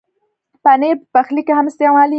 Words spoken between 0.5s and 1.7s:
پنېر په پخلي کې هم